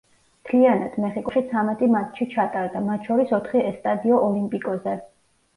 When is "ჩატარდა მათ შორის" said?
2.33-3.35